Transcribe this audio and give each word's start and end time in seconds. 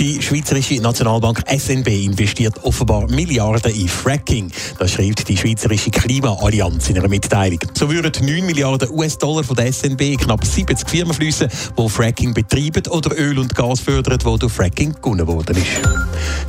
Die 0.00 0.22
Schweizerische 0.22 0.80
Nationalbank 0.80 1.42
SNB 1.46 2.06
investiert 2.06 2.64
offenbar 2.64 3.06
Milliarden 3.10 3.70
in 3.74 3.86
Fracking. 3.86 4.50
Das 4.78 4.92
schreibt 4.92 5.28
die 5.28 5.36
Schweizerische 5.36 5.90
Klimaallianz 5.90 6.88
in 6.88 6.96
einer 6.96 7.08
Mitteilung. 7.08 7.58
So 7.74 7.90
würden 7.90 8.10
9 8.18 8.46
Milliarden 8.46 8.88
US-Dollar 8.92 9.44
von 9.44 9.56
der 9.56 9.70
SNB 9.70 10.16
knapp 10.16 10.42
70 10.42 10.88
Firmen 10.88 11.12
fließen, 11.12 11.48
die 11.78 11.88
Fracking 11.90 12.32
betreiben 12.32 12.86
oder 12.88 13.14
Öl 13.14 13.38
und 13.38 13.54
Gas 13.54 13.80
fördern, 13.80 14.18
wo 14.24 14.38
durch 14.38 14.50
Fracking 14.50 14.94
gewonnen 14.94 15.26
worden 15.26 15.58
ist. 15.58 15.82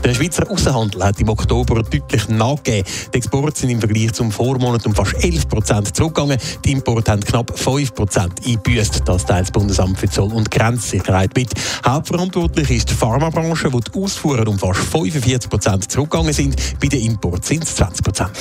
Der 0.01 0.13
Schweizer 0.13 0.49
Außenhandel 0.49 1.03
hat 1.03 1.19
im 1.19 1.27
Oktober 1.27 1.83
deutlich 1.83 2.29
nachgegeben. 2.29 2.87
Die 3.13 3.17
Exporte 3.17 3.59
sind 3.59 3.71
im 3.71 3.81
Vergleich 3.81 4.13
zum 4.13 4.31
Vormonat 4.31 4.85
um 4.85 4.95
fast 4.95 5.21
11 5.21 5.49
Prozent 5.49 5.93
zurückgegangen. 5.93 6.37
Die 6.63 6.71
Importe 6.71 7.11
haben 7.11 7.21
knapp 7.21 7.59
5 7.59 7.95
Prozent 7.95 8.31
eingebüßt. 8.45 9.01
Das 9.03 9.25
teilt 9.25 9.41
das 9.41 9.51
Bundesamt 9.51 9.99
für 9.99 10.09
Zoll- 10.09 10.31
und 10.31 10.49
Grenzsicherheit 10.49 11.35
mit. 11.35 11.49
Hauptverantwortlich 11.85 12.69
ist 12.69 12.89
die 12.89 12.93
Pharmabranche 12.93 13.40
Branche, 13.41 13.73
wo 13.73 13.79
die 13.79 13.91
Ausfuhren 13.99 14.47
um 14.47 14.59
fast 14.59 14.81
45 14.81 15.49
Prozent 15.49 15.91
zurückgegangen 15.91 16.33
sind. 16.33 16.55
Bei 16.79 16.87
den 16.87 17.01
Importen 17.01 17.41
sind 17.41 17.63
es 17.63 17.75
20 17.75 18.03
Prozent. 18.03 18.31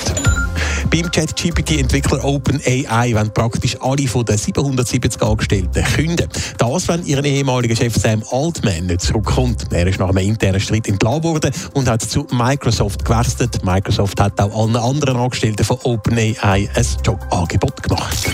Beim 0.91 1.09
ChatGPT-Entwickler 1.11 2.23
OpenAI 2.23 3.13
wollen 3.15 3.33
praktisch 3.33 3.77
alle 3.81 4.07
von 4.07 4.25
den 4.25 4.37
770 4.37 5.21
Angestellten 5.21 5.83
künden. 5.83 6.29
Das, 6.57 6.87
wenn 6.87 7.05
ihren 7.05 7.25
ehemaligen 7.25 7.75
Chef 7.75 7.95
Sam 7.95 8.23
Altman 8.31 8.87
nicht 8.87 9.01
zurückkommt. 9.01 9.65
Er 9.71 9.87
ist 9.87 9.99
nach 9.99 10.09
einem 10.09 10.27
internen 10.27 10.59
Streit 10.59 10.87
entlassen 10.87 11.23
worden 11.23 11.51
und 11.73 11.89
hat 11.89 12.01
zu 12.01 12.27
Microsoft 12.31 13.03
gewechselt. 13.03 13.63
Microsoft 13.63 14.19
hat 14.21 14.39
auch 14.39 14.55
allen 14.55 14.75
anderen 14.75 15.17
Angestellten 15.17 15.63
von 15.63 15.77
OpenAI 15.83 16.69
ein 16.73 16.87
Jobangebot 17.03 17.81
gemacht. 17.81 18.31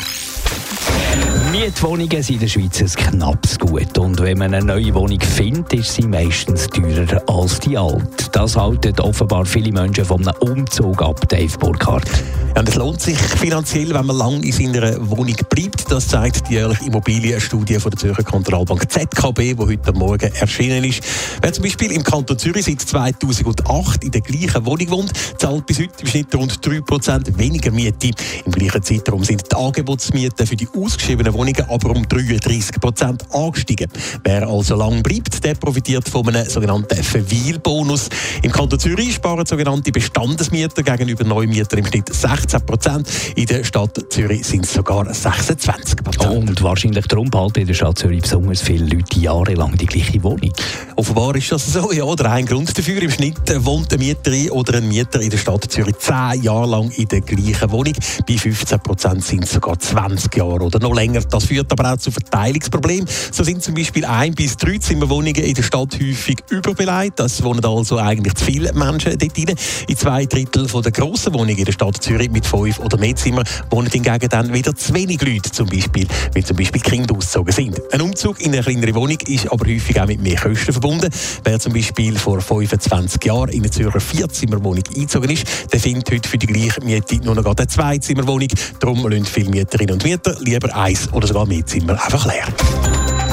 Mietwohnungen 1.59 2.22
sind 2.22 2.36
in 2.36 2.39
der 2.41 2.47
Schweiz 2.47 2.81
ein 2.81 2.88
knappes 2.88 3.58
Gut. 3.58 3.97
Und 3.97 4.22
wenn 4.22 4.38
man 4.38 4.53
eine 4.53 4.63
neue 4.63 4.94
Wohnung 4.94 5.19
findet, 5.19 5.73
ist 5.73 5.95
sie 5.95 6.03
meistens 6.03 6.67
teurer 6.67 7.19
als 7.27 7.59
die 7.59 7.75
alte. 7.75 8.30
Das 8.31 8.55
halten 8.55 8.99
offenbar 8.99 9.44
viele 9.44 9.72
Menschen 9.72 10.05
einem 10.08 10.33
Umzug 10.39 11.02
ab, 11.02 11.27
Dave 11.27 11.58
Burkhardt. 11.58 12.08
Ja, 12.55 12.64
es 12.64 12.75
lohnt 12.75 13.02
sich 13.02 13.17
finanziell, 13.17 13.91
wenn 13.94 14.05
man 14.05 14.17
lange 14.17 14.45
in 14.45 14.52
seiner 14.52 15.09
Wohnung 15.09 15.36
bleibt. 15.49 15.91
Das 15.91 16.08
zeigt 16.08 16.47
die 16.47 16.53
jährliche 16.53 16.86
Immobilienstudie 16.86 17.80
von 17.80 17.92
der 17.92 17.99
Zürcher 17.99 18.23
Kontrollbank 18.23 18.92
ZKB, 18.92 19.39
die 19.39 19.58
heute 19.58 19.94
Morgen 19.94 20.31
erschienen 20.36 20.83
ist. 20.83 21.02
Wer 21.42 21.53
zum 21.53 21.64
Beispiel 21.64 21.92
im 21.92 22.03
Kanton 22.03 22.38
Zürich 22.38 22.66
seit 22.66 22.81
2008 22.81 24.03
in 24.03 24.11
der 24.11 24.21
gleichen 24.21 24.66
Wohnung 24.66 24.89
wohnt, 24.89 25.11
zahlt 25.38 25.66
bis 25.66 25.80
heute 25.80 25.94
im 26.02 26.08
Schnitt 26.08 26.36
rund 26.36 26.53
3% 26.59 27.38
weniger 27.38 27.71
Miete. 27.71 28.11
Im 28.45 28.52
gleichen 28.52 28.83
Zeitraum 28.83 29.23
sind 29.23 29.44
die 29.52 29.55
Angebotsmieten 29.55 30.45
für 30.45 30.55
die 30.55 30.67
ausgeschriebenen 30.75 31.33
Wohnungen 31.33 31.46
aber 31.67 31.91
um 31.91 32.03
33% 32.03 33.31
angestiegen. 33.31 33.89
Wer 34.23 34.47
also 34.47 34.75
lang 34.75 35.01
bleibt, 35.01 35.43
der 35.43 35.55
profitiert 35.55 36.07
von 36.09 36.27
einem 36.27 36.49
sogenannten 36.49 37.01
Verweilbonus. 37.01 38.09
Im 38.41 38.51
Kanton 38.51 38.79
Zürich 38.79 39.15
sparen 39.15 39.45
sogenannte 39.45 39.91
Bestandesmieter 39.91 40.83
gegenüber 40.83 41.23
Neumieter 41.23 41.77
im 41.77 41.85
Schnitt 41.85 42.09
16%. 42.09 43.05
In 43.35 43.45
der 43.45 43.63
Stadt 43.63 43.97
Zürich 44.09 44.45
sind 44.45 44.65
es 44.65 44.73
sogar 44.73 45.07
26%. 45.07 46.27
Und 46.27 46.61
wahrscheinlich 46.61 47.07
darum 47.07 47.29
behalten 47.29 47.61
in 47.61 47.67
der 47.67 47.73
Stadt 47.73 47.97
Zürich 47.97 48.21
besonders 48.21 48.61
viele 48.61 48.85
Leute 48.85 49.19
jahrelang 49.19 49.77
die 49.77 49.85
gleiche 49.85 50.21
Wohnung. 50.23 50.51
Offenbar 50.95 51.35
ist 51.35 51.51
das 51.51 51.65
so, 51.71 51.91
ja. 51.91 52.03
Oder 52.03 52.31
ein 52.31 52.45
Grund 52.45 52.77
dafür. 52.77 53.01
Im 53.01 53.11
Schnitt 53.11 53.65
wohnt 53.65 53.93
eine 53.93 54.03
Mieterin 54.03 54.51
oder 54.51 54.77
ein 54.77 54.87
Mieter 54.87 55.21
in 55.21 55.29
der 55.29 55.37
Stadt 55.37 55.65
Zürich 55.71 55.97
10 55.97 56.43
Jahre 56.43 56.67
lang 56.67 56.91
in 56.91 57.07
der 57.07 57.21
gleichen 57.21 57.71
Wohnung. 57.71 57.93
Bei 58.27 58.33
15% 58.33 59.21
sind 59.21 59.43
es 59.43 59.52
sogar 59.52 59.80
20 59.80 60.36
Jahre 60.36 60.61
oder 60.61 60.80
noch 60.80 60.93
länger. 60.93 61.21
Das 61.37 61.45
führt 61.45 61.71
aber 61.71 61.93
auch 61.93 61.98
zu 61.98 62.09
Verteilungsproblemen. 62.09 63.08
So 63.31 63.43
sind 63.43 63.61
zum 63.61 63.75
Beispiel 63.75 64.05
ein 64.05 64.33
bis 64.33 64.58
drei 64.58 64.80
Zimmerwohnungen 64.80 65.36
in 65.36 65.53
der 65.53 65.61
Stadt 65.61 65.93
häufig 65.93 66.37
überbeleidigt. 66.49 67.20
Das 67.20 67.43
wohnen 67.43 67.64
also 67.64 67.99
eigentlich 67.99 68.33
zu 68.33 68.45
viele 68.45 68.73
Menschen 68.73 69.15
dort 69.20 69.37
rein. 69.37 69.55
In 69.87 69.98
zwei 69.98 70.25
Drittel 70.25 70.65
der 70.65 70.92
grossen 70.92 71.36
Wohnungen 71.36 71.59
in 71.59 71.65
der 71.65 71.73
Stadt 71.73 72.02
Zürich 72.02 72.31
mit 72.31 72.43
fünf 72.43 72.80
oder 72.80 72.98
mehr 72.98 73.15
Zimmern 73.15 73.43
wohnen 73.70 73.92
hingegen 73.92 74.30
dann 74.30 74.52
wieder 74.52 74.75
zu 74.75 74.95
wenig 74.95 75.21
Leute, 75.21 75.52
zum 75.52 75.70
Beispiel, 75.70 76.08
weil 76.33 76.43
zum 76.43 76.58
Beispiel 76.58 76.81
Kinder 76.81 77.15
ausgezogen 77.15 77.54
sind. 77.54 77.81
Ein 77.93 78.02
Umzug 78.02 78.42
in 78.42 78.54
eine 78.54 78.64
kleinere 78.64 78.95
Wohnung 78.95 79.19
ist 79.27 79.52
aber 79.52 79.67
häufig 79.67 80.02
auch 80.02 80.08
mit 80.08 80.19
mehr 80.19 80.37
Kosten 80.37 80.71
verbunden. 80.71 81.11
Wer 81.43 81.59
zum 81.59 81.73
Beispiel 81.73 82.17
vor 82.17 82.42
25 82.42 83.23
Jahren 83.23 83.49
in 83.49 83.59
eine 83.59 83.69
Zürcher 83.69 83.99
Vierzimmerwohnung 83.99 84.83
eingezogen 84.87 85.30
ist, 85.30 85.45
der 85.71 85.80
findet 85.80 86.11
heute 86.11 86.27
für 86.27 86.39
die 86.39 86.48
gleiche 86.48 86.81
Miete 86.83 87.17
nur 87.17 87.36
noch 87.36 87.45
eine 87.45 87.67
Zweizimmerwohnung. 87.67 88.49
Darum 88.80 89.08
lassen 89.08 89.25
viele 89.25 89.52
Mieterinnen 89.52 89.93
und 89.93 90.04
Mieter 90.04 90.36
lieber 90.39 90.75
eins 90.75 91.14
oder 91.14 91.27
sogar 91.27 91.45
mehr 91.45 91.65
Zimmer 91.65 91.93
einfach 91.93 92.26
leer. 92.26 92.48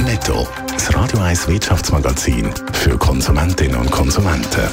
Netto, 0.03 0.47
das 0.73 0.95
Radio 0.95 1.21
1 1.21 1.49
Wirtschaftsmagazin 1.49 2.51
für 2.73 2.99
Konsumentinnen 2.99 3.77
und 3.77 3.91
Konsumenten. 3.91 4.69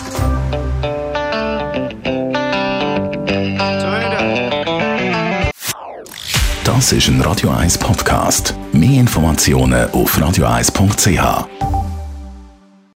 Das 6.63 6.91
ist 6.91 7.07
ein 7.07 7.21
Radio 7.21 7.51
1 7.51 7.77
Podcast. 7.77 8.55
Mehr 8.73 8.99
Informationen 8.99 9.89
auf 9.91 10.17
radio1.ch. 10.17 11.70